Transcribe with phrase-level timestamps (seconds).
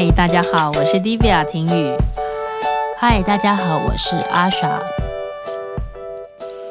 [0.00, 1.98] 嗨，大家好，我是 Diva 婷雨。
[3.00, 4.80] 嗨，大家好，我是阿莎。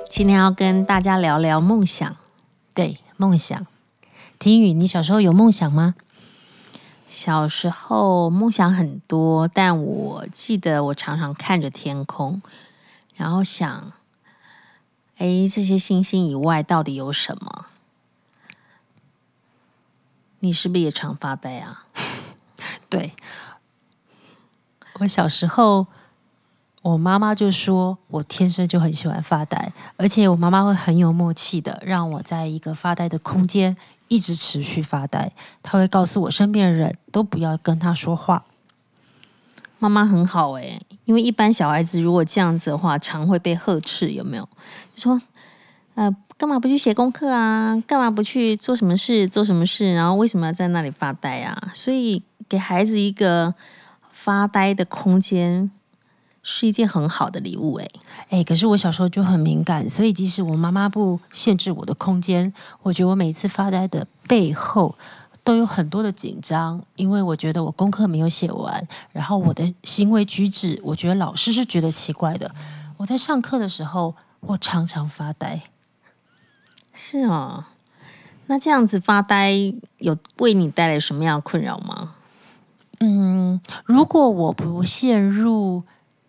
[0.10, 2.16] 今天要跟大家聊聊梦想。
[2.74, 3.68] 对，梦想。
[4.40, 5.96] 婷雨，你小时候有梦想吗？
[7.10, 12.42] 小时候梦想很多，但我记得我常常看着天空，
[13.18, 13.92] 然后想，
[15.18, 17.66] 哎，这些星星以外到底有什么？
[20.40, 21.87] 你是不是也常发呆啊？
[22.90, 23.12] 对，
[25.00, 25.86] 我小时候，
[26.82, 33.76] 我妈妈就说我天生就很喜欢发呆，而且我妈妈会很有默契的让我在一个发呆的空间
[34.08, 35.32] 一直持续发呆。
[35.62, 38.46] 她会告诉我身边的人都不要跟她说话。
[39.80, 44.48] 妈妈很好诶，因为一般小孩子如果这样子的话，常会被呵斥，有没有？
[44.96, 45.22] 就说，
[45.96, 46.16] 呃。
[46.38, 47.82] 干嘛不去写功课啊？
[47.88, 49.28] 干嘛不去做什么事？
[49.28, 49.96] 做什么事？
[49.96, 51.72] 然后为什么要在那里发呆啊？
[51.74, 53.54] 所以给孩子一个
[54.12, 55.72] 发呆的空间
[56.44, 57.88] 是一件很好的礼物哎
[58.30, 64.96] 哎，可是我小时候就很敏感，所以即使我妈妈不限制我的空间，我觉得我每次发呆的背后
[65.44, 72.54] 都有很多的紧张，因为我觉得我功课没有写完，然后我的行为举止，我觉得老师是觉得奇怪的。
[72.98, 75.62] 我在上课的时候，我常常发呆。
[76.94, 77.64] 是哦，
[78.48, 79.54] 那这样子发呆
[80.00, 82.16] 有为你带来什么样的困扰吗？
[83.00, 85.84] 嗯，如果我不陷入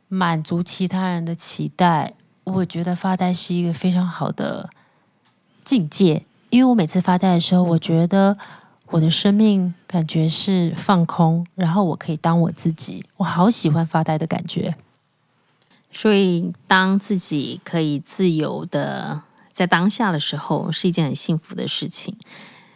[0.08, 4.70] 满足其他人的期待，我觉得发呆是一个非常好的
[5.64, 6.25] 境界。
[6.50, 8.36] 因为我每次发呆的时候，我觉得
[8.86, 13.05] 我的生命感觉是放空，然后我可以当我自己。
[13.16, 14.75] 我好喜欢发呆的感觉。
[15.91, 19.22] 所以，当自己可以自由的。
[19.50, 22.16] 在当下的时候是一件很幸福的事情，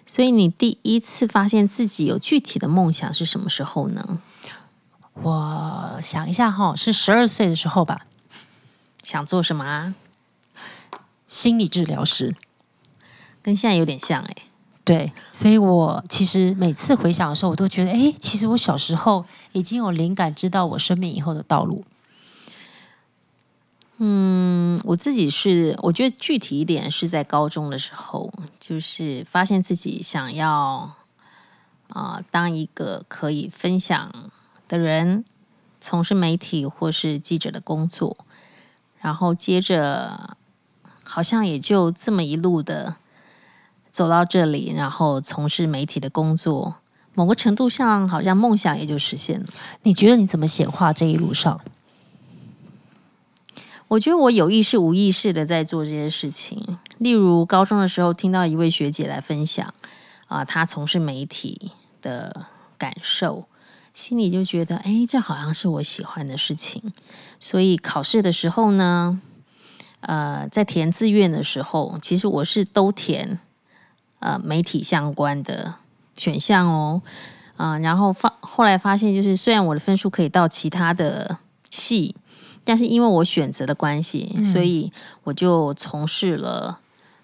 [0.04, 4.18] 所以你第一次发现自己有具体的梦想是什么时候呢？
[5.14, 8.06] 我想一下哈，是十二岁的时候吧。
[9.02, 9.94] 想做什么啊？
[11.26, 12.34] 心理治疗师，
[13.42, 14.36] 跟现在有点像哎。
[14.84, 21.84] 对，所以我其实每次回想的时候，我都觉得，哎，其实我小时候已经有灵感，知道我生命以后的道路。
[24.04, 30.90] 嗯，我自己是，我觉得具体一点是在高中的时候，就是发现自己想要
[31.86, 34.12] 啊、当一个可以分享
[34.66, 35.24] 的人，
[35.80, 38.16] 从事媒体或是记者的工作，
[38.98, 40.36] 然后接着
[41.04, 42.96] 好像也就这么一路的
[43.92, 46.74] 走到这里，然后从事媒体的工作，
[47.14, 49.46] 某个程度上好像梦想也就实现了。
[49.84, 51.60] 你觉得你怎么显化这一路上？
[53.92, 56.78] 我觉得我有意识、无意识的在做这些事情。
[56.96, 59.74] 例如，高中的时候听到一位学姐来分享，
[60.28, 62.46] 啊、她从事媒体的
[62.78, 63.44] 感受，
[63.92, 66.94] 心里就觉得，哎，这好像是我喜欢的事情。
[67.38, 69.20] 所以考试的时候呢，
[70.00, 73.38] 呃，在填志愿的时候，其实我是都填
[74.20, 75.74] 呃媒体相关的
[76.16, 77.02] 选项哦，
[77.58, 81.36] 啊、然后发后来发现，就是虽然我的分数可以到其他的
[81.68, 82.16] 系。
[82.64, 84.92] 但是因为我选择的关系，嗯、所以
[85.24, 86.78] 我就从事了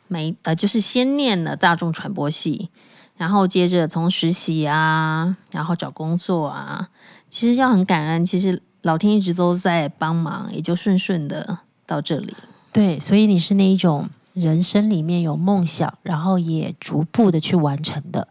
[0.09, 2.71] 媒呃，就是先念了大众传播系，
[3.17, 6.89] 然后接着从实习啊，然后找工作啊。
[7.29, 12.35] 其实要很感恩，其实老天一直都在帮忙，也就顺顺的到这里。
[12.73, 18.29] 对，所以你是那一种人生里面有梦想，然后也逐步的去完成的。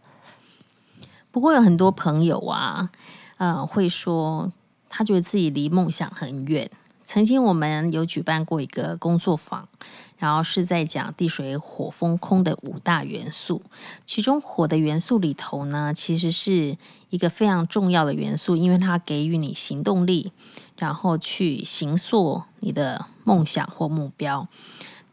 [1.30, 2.90] 不过有很多朋友啊，
[3.36, 4.52] 呃，会说
[4.88, 6.68] 他觉得自己离梦想很远。
[7.08, 9.66] 曾经我们有举办过一个工作坊，
[10.18, 13.62] 然后是在讲地水火风空的五大元素，
[14.04, 16.76] 其中火的元素里头呢，其实是
[17.08, 20.32] 一个非常重要的元素，因为它给予你行动力，
[20.76, 24.46] 然后去行塑你的梦想或目标。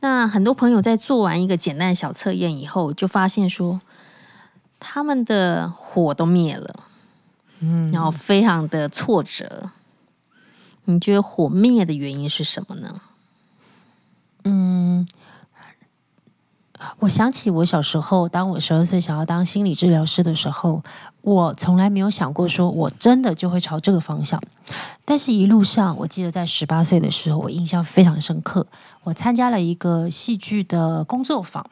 [0.02, 3.80] 那很多朋友在做完一个简单的小测验以后，就发现说
[4.82, 6.76] 他们的火都灭了，
[7.62, 9.70] 嗯，然后非常的挫折。
[10.86, 13.02] 你觉得火灭的原因是什么呢？
[14.44, 15.08] 嗯，
[17.00, 20.84] 我想起我小时候，当我十二岁想要当心理治疗师的时候，
[21.22, 24.40] 我从来没有想过说我真的就会朝这个方向。
[25.04, 28.68] 但是，一路上，我记得在十八岁的时候，我印象非常深刻。
[29.04, 31.68] 我参加了一个戏剧的工作坊，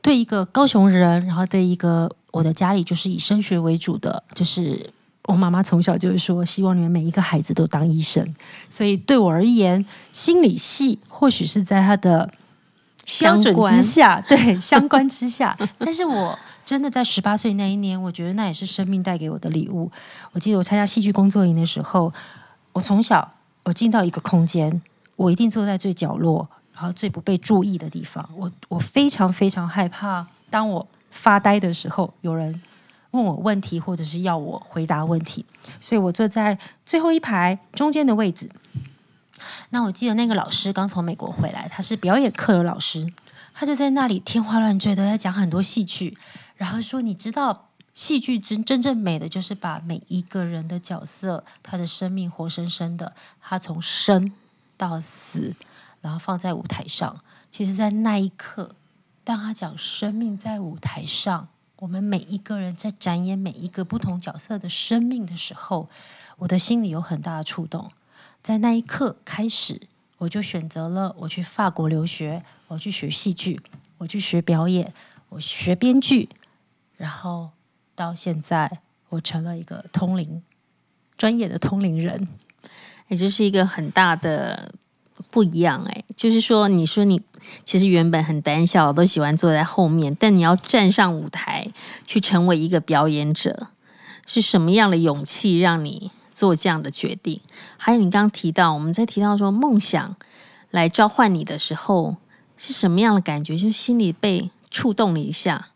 [0.00, 4.92] 对一个高雄人，然后对一个我的家里就是以升学为主的，就是。
[5.28, 8.26] 我妈妈从小就是说，希望你们每一个孩子都当医生。
[8.70, 12.30] 所以对我而言，心理系或许是在他的
[13.20, 15.54] 标准之下， 对，相关之下。
[15.76, 19.92] 但是我真的在十八岁那一年，我觉得那也是生命带给我的礼物。
[20.32, 22.10] 我记得我参加戏剧工作营的时候，
[22.72, 23.30] 我从小
[23.64, 24.80] 我进到一个空间，
[25.14, 28.26] 我一定坐在最角落，然后最不被注意的地方。
[28.34, 32.62] 我我非常非常害怕，当我发呆的时候，有人
[33.12, 35.44] 问我问题，或者是要我回答问题，
[35.80, 38.50] 所以我坐在最后一排中间的位置。
[39.70, 43.10] 那我记得那个老师刚从美国回来，他是表演课的老师，
[43.54, 46.16] 他就在那里天花乱坠的在讲很多戏剧。
[46.56, 54.32] 然后说，你知道戏剧真真正美的就是把每一个人的角色，他的生命活生生的，他从生
[54.76, 55.54] 到死，
[56.00, 57.16] 然后放在舞台上。
[57.50, 58.74] 其实，在那一刻，
[59.22, 61.48] 当他讲生命在舞台上，
[61.80, 65.88] 我们每一个人在展演每一个不同角色的生命的时候，
[66.36, 67.90] 我的心里有很大的触动。
[68.42, 69.80] 在那一刻开始，
[70.18, 73.60] 我就选择了我去法国留学，我去学戏剧，
[73.98, 74.92] 我去学表演，
[75.28, 76.28] 我学编剧。
[76.96, 77.50] 然后
[77.94, 80.42] 到现在，我成了一个通灵
[81.16, 82.26] 专业的通灵人，
[83.06, 84.74] 也就是一个很大的
[85.30, 85.82] 不一样。
[85.88, 87.20] 哎，就是说，你说你
[87.64, 91.70] 其实原本很胆小，都喜欢坐在后面，但你要站上舞台
[92.06, 93.68] 去成为一个表演者，
[94.26, 97.40] 是什么样的勇气让你做这样的决定？
[97.76, 100.16] 还有你刚刚提到，我们在提到说梦想
[100.70, 102.16] 来召唤你的时候，
[102.56, 103.56] 是什么样的感觉？
[103.56, 105.68] 就心里被触动了一下。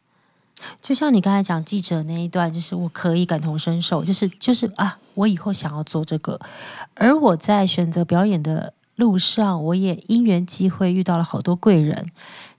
[0.81, 6.39] 就像你刚才讲记者那一段，就是我可以感同身受，就是就是啊，我以后想要做这个。
[6.95, 12.11] 而我在选择表演的路上，我也因缘际会遇到了好多贵人。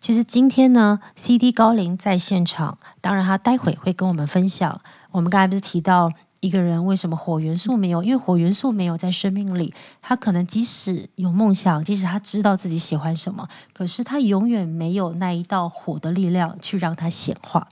[0.02, 4.82] 其实今天呢，CD 高灵在现场，当然他待会会跟我们分享。
[5.12, 8.04] 我们刚才不是提到一个人为什么火元素没有？
[8.04, 17.68] 因为火元素没有在生命里，他可能即使有梦想，即使他知道自己喜欢什么，可是他永远没有那一道火的力量去让他显化。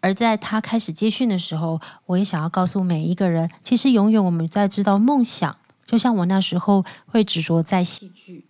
[0.00, 5.56] 而在他开始接讯的时候，我也想要告诉每一个人，其实永远我们在知道梦想，
[5.88, 8.44] 就像我那时候会执着在戏剧。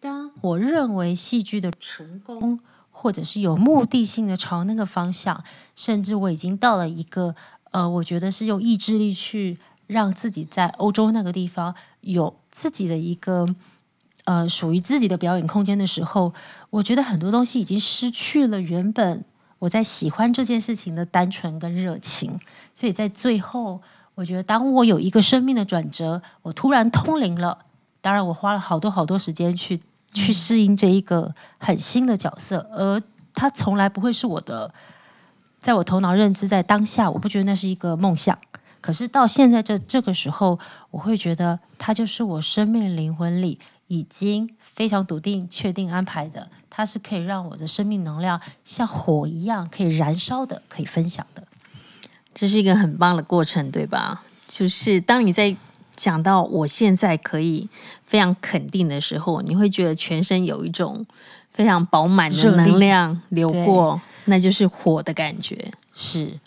[0.00, 2.58] 当我认为戏剧的成功，
[2.90, 5.44] 或者是有目的性的朝那个方向，
[5.76, 7.36] 甚至我已经到了一个
[7.70, 9.56] 呃，我觉得是用意志力去
[9.86, 13.46] 让自己在欧洲那个地方有自己的一个
[14.24, 16.34] 呃属于自己的表演空间的时候，
[16.70, 19.24] 我觉得很多东西已经失去了原本。
[19.60, 22.40] 我在喜欢这件事情的单纯跟热情，
[22.74, 23.82] 所以在最后，
[24.14, 27.56] 我觉得当我有一个生命的转折，我突然通灵了。
[28.02, 29.78] 当然，我花了好多好多时间去
[30.12, 33.02] 去适应这一个很新的角色，而
[33.34, 34.72] 它从来不会是我的，
[35.58, 38.38] 在我头脑认知在当下，我不觉得那是一个梦想。
[38.80, 40.58] 可是到现在这这个时候，
[40.90, 43.58] 我会觉得它就是我生命灵魂里
[43.88, 46.48] 已经非常笃定、确定安排的。
[46.70, 51.42] 它是可以让我的生命能量像火一样可以燃烧的，可以分享的。
[52.32, 54.22] 这是一个很棒的过程，对吧？
[54.48, 55.56] 就是当你在
[55.96, 57.68] 讲到我现在可以
[58.02, 61.06] 非常肯定的时候，你会觉得全身有一种
[61.48, 65.72] 非常饱满的能量流过，那就是火的感觉。
[65.94, 66.38] 是，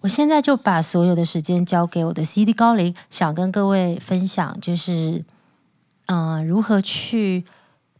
[0.00, 5.24] 我现在就把所有的时间交给我的 CD 高龄，想跟各位分享，就是
[6.06, 7.44] 嗯、呃，如何去。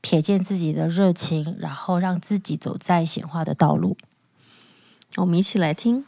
[0.00, 3.96] 瞥见自己的热情，然后让自己走在显化的道路。
[5.16, 6.04] 我们一起来听。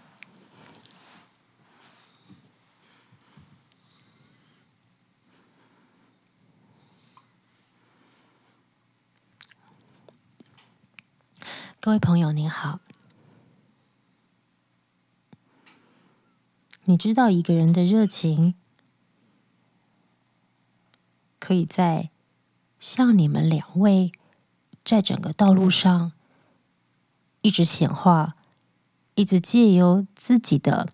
[11.83, 12.81] 各位朋友，您好。
[16.85, 18.55] 你知道一个人的热情
[21.39, 22.11] 可以在。
[22.79, 24.13] 像你们两位，
[24.85, 26.13] 在整个道路上
[27.41, 28.37] 一直显化，
[29.15, 30.93] 一直借由自己的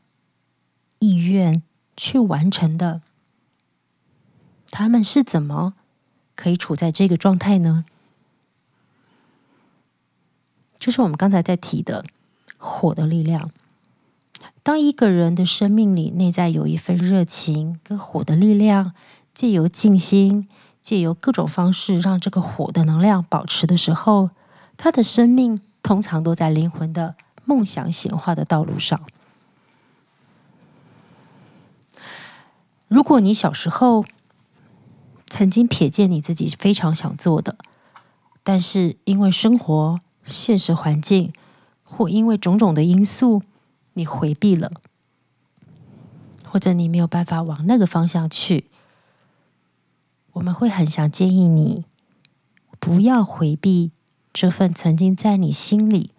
[1.00, 1.64] 意愿
[1.96, 3.02] 去完成的，
[4.70, 5.74] 他们是怎么
[6.36, 7.84] 可以处在这个状态呢？
[10.86, 12.04] 就是我们刚才在提的
[12.58, 13.50] 火的力量。
[14.62, 18.92] 当一个人的生命里内在有一份热情跟火的力量，
[19.34, 20.48] 借由静心。
[20.80, 24.30] 借由各种方式让这个火的能量保持的时候，
[24.76, 29.00] 他的生命通常都在灵魂的梦想显化的道路上。
[32.86, 34.04] 如果你小时候
[35.26, 37.56] 曾经瞥见你自己非常想做的，
[38.44, 41.32] 但是因为生活、现实环境
[41.84, 43.42] 或因为种种的因素，
[43.94, 44.72] 你回避了，
[46.44, 48.68] 或者你没有办法往那个方向去。
[50.32, 51.84] 我们会很想建议你，
[52.78, 53.92] 不要回避
[54.34, 56.10] 这份曾经在你心里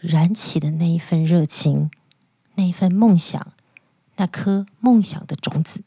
[0.00, 1.90] 燃起的那一份热情，
[2.56, 3.52] 那一份梦想，
[4.16, 5.82] 那颗梦想的种子。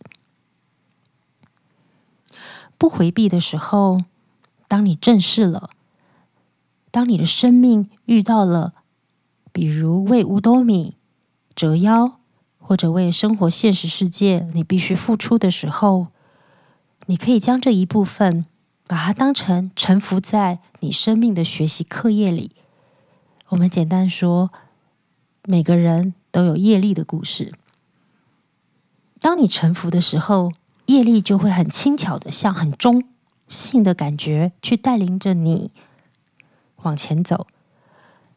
[2.77, 3.99] 不回避的时候，
[4.67, 5.69] 当你正视了，
[6.93, 8.75] 当你的生命遇到了，
[9.51, 10.95] 比如为五斗米
[11.55, 12.19] 折腰，
[12.59, 16.09] 或者为生活现实世界你必须付出的时候，
[17.07, 18.45] 你可以将这一部分，
[18.85, 22.51] 把它当成臣服在你生命的学习课业里。
[23.47, 24.51] 我们简单说，
[25.45, 27.53] 每个人都有业力的故事。
[29.19, 30.51] 当你臣服的时候，
[30.85, 33.03] 业力就会很轻巧的，像很中
[33.47, 35.71] 性的感觉，去带领着你
[36.83, 37.47] 往前走。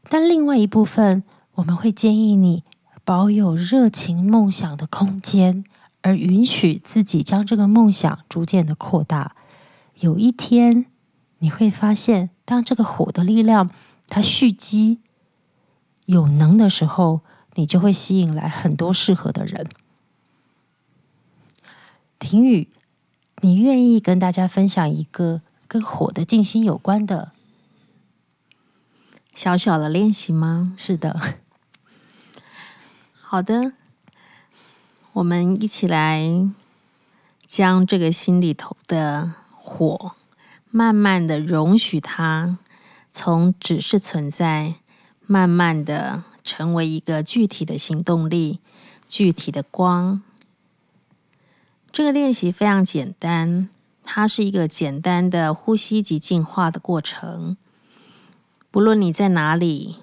[0.09, 1.23] 但另外一部分，
[1.55, 2.65] 我们会建议你
[3.05, 5.65] 保有热情梦想的空间，
[6.03, 9.35] 而允许自己将这个梦想逐渐的扩大。
[9.99, 10.87] 有一天，
[11.39, 13.71] 你会发现，当这个火的力量
[14.09, 15.01] 它蓄积
[16.05, 17.21] 有能的时候，
[17.55, 19.67] 你就会吸引来很多适合的人。
[22.19, 22.69] 婷雨，
[23.41, 27.33] 你愿意跟大家分享一个跟火的静心有关的
[29.37, 30.73] 小小的练习吗？
[30.79, 31.37] 是的，
[33.21, 33.75] 好的，
[35.13, 36.51] 我们一起来
[37.47, 40.13] 将这个心里头的火，
[40.71, 42.57] 慢慢的容许它
[43.13, 44.77] 从只是存在，
[45.27, 48.61] 慢慢的成为一个具体的行动力，
[49.07, 50.23] 具体的光。
[51.93, 53.69] 这个练习非常简单，
[54.03, 57.59] 它是一个简单的呼吸及净化的过程。
[58.77, 59.97] 不论你在哪里，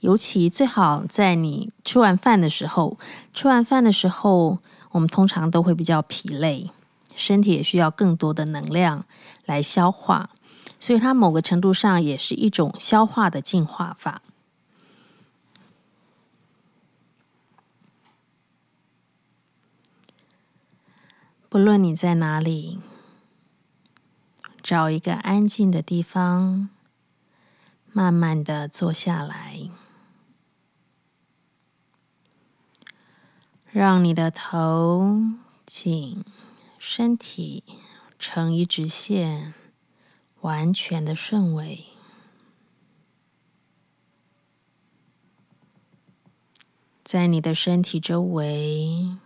[0.00, 2.98] 尤其最好在你吃完饭的时候。
[3.32, 4.58] 吃完饭的时候，
[4.90, 6.72] 我们通常都会比较疲累，
[7.14, 9.04] 身体也需要更多的能量
[9.44, 10.30] 来消化，
[10.76, 14.20] 所以它某个程度上也是一种消化的净化法。
[21.48, 22.80] 不论你在哪里，
[24.60, 26.70] 找一个安静的地方，
[27.96, 29.70] 慢慢的坐下来，
[33.72, 35.16] 让你的头
[35.64, 36.22] 颈、
[36.78, 37.64] 身体
[38.18, 39.54] 成一直线，
[40.42, 41.86] 完全的顺位，
[47.02, 49.16] 在你的身体周围。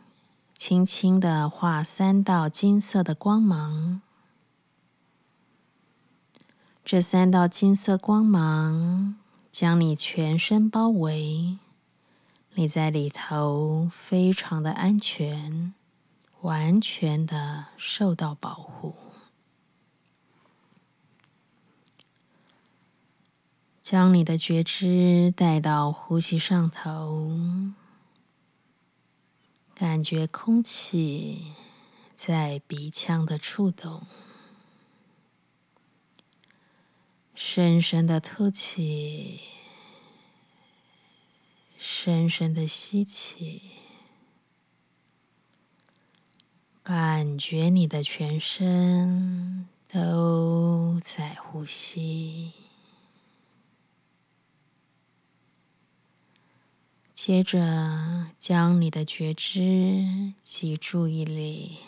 [0.54, 4.02] 轻轻的画三道金色的光芒，
[6.90, 9.14] 这三道金色光芒
[9.52, 11.56] 将你全身包围，
[12.54, 15.72] 你在里头非常的安全，
[16.40, 18.96] 完全的受到保护。
[23.80, 27.38] 将你的觉知带到呼吸上头。
[29.76, 31.52] 感觉空气
[32.16, 34.02] 在鼻腔的触动，
[37.42, 39.40] 深深的吐气，
[41.78, 43.62] 深深的吸气，
[46.82, 52.52] 感觉你的全身都在呼吸。
[57.10, 61.78] 接着，将你的觉知及注意力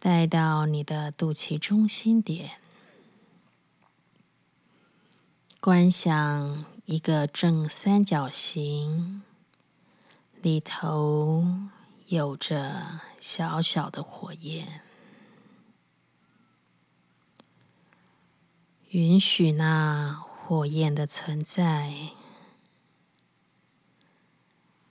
[0.00, 2.58] 带到你的肚脐中心点，
[5.66, 9.24] 观想一个正三角形，
[10.40, 11.44] 里头
[12.06, 14.82] 有着小小的火焰，
[18.90, 22.10] 允许那火焰的存在。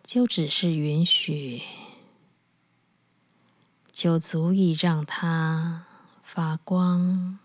[0.03, 1.63] 就只是允许，
[3.93, 5.85] 就足以让它
[6.21, 7.39] 发光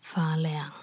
[0.00, 0.79] 发亮。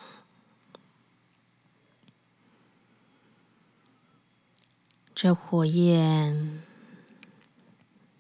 [5.20, 6.62] 这火焰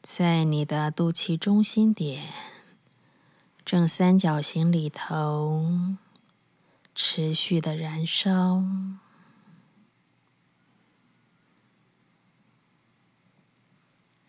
[0.01, 2.25] 在你的肚脐中心点
[3.63, 5.63] 正三角形里头
[6.95, 8.63] 持续的燃烧。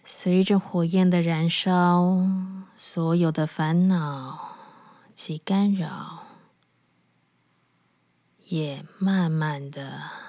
[0.05, 2.19] 随着火焰的燃烧，
[2.75, 4.59] 所有的烦恼
[5.15, 6.27] 及干扰
[8.41, 10.28] 也慢慢的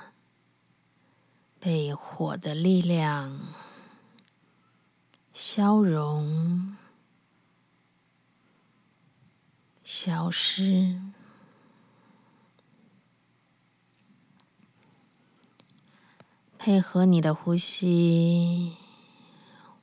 [1.59, 3.53] 被火的力量
[5.33, 6.77] 消融、
[9.83, 11.01] 消失。
[16.57, 18.75] 配合你的呼吸，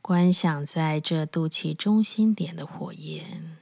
[0.02, 3.56] 观想在这肚脐中心点的火焰。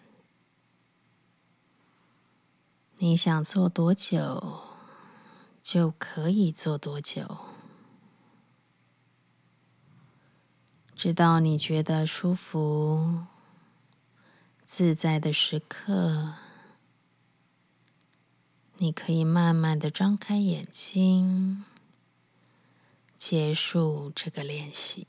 [2.98, 4.60] 你想做多久，
[5.62, 7.38] 就可以做多久，
[11.04, 13.26] 直到你觉得舒服、
[14.64, 16.32] 自在的时刻。
[18.78, 21.66] 你可以慢慢的张开眼睛，
[23.14, 25.06] 结束这个练习。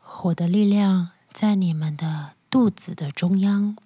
[0.00, 3.76] 火的力量在你们的肚子的中央，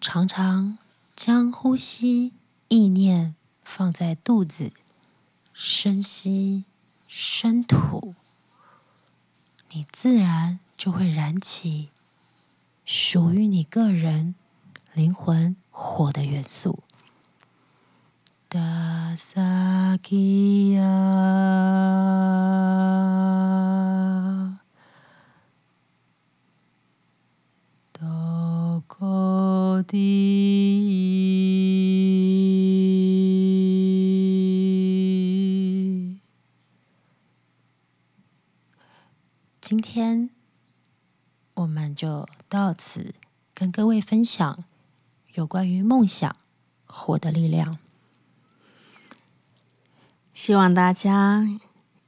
[0.00, 0.78] 常常
[1.14, 2.32] 将呼吸
[2.68, 4.72] 意念放在肚子，
[5.52, 6.64] 深吸
[7.06, 8.14] 深吐，
[9.70, 11.90] 你自然就会燃起
[12.88, 14.34] 属于你个人
[14.94, 16.82] 灵魂火的元素。
[41.58, 43.16] 我们就到此
[43.52, 44.62] 跟各位分享
[45.34, 46.36] 有关于梦想
[46.86, 47.78] 火的力量。
[50.32, 51.44] 希望大家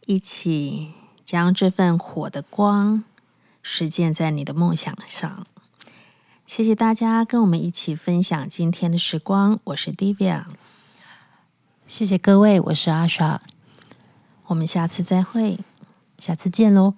[0.07, 0.93] 一起
[1.25, 3.03] 将这份火的光
[3.61, 5.45] 实践在你的梦想上。
[6.47, 10.45] 谢谢大家跟我们一起分享今天的时光，我是 Divya。
[11.89, 13.43] 谢谢各位，我是阿莎。
[14.47, 15.59] 我们下次再会，
[16.19, 16.95] 下次见喽。